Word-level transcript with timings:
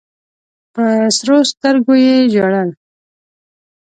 په 0.73 0.83
سرو 1.17 1.37
سترګو 1.51 1.93
یې 2.05 2.15
ژړل. 2.33 2.69